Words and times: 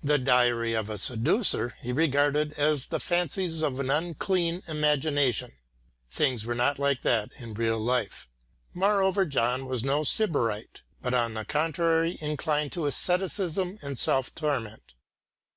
"The 0.00 0.16
Diary 0.18 0.74
of 0.74 0.88
a 0.88 0.96
Seducer" 0.96 1.74
he 1.82 1.92
regarded 1.92 2.52
as 2.52 2.86
the 2.86 3.00
fancies 3.00 3.62
of 3.62 3.80
an 3.80 3.90
unclean 3.90 4.62
imagination. 4.68 5.54
Things 6.08 6.46
were 6.46 6.54
not 6.54 6.78
like 6.78 7.02
that 7.02 7.32
in 7.40 7.52
real 7.52 7.80
life. 7.80 8.28
Moreover 8.74 9.24
John 9.26 9.66
was 9.66 9.82
no 9.82 10.04
sybarite, 10.04 10.82
but 11.02 11.14
on 11.14 11.34
the 11.34 11.44
contrary 11.44 12.16
inclined 12.20 12.70
to 12.74 12.86
asceticism 12.86 13.76
and 13.82 13.98
self 13.98 14.32
torment. 14.36 14.94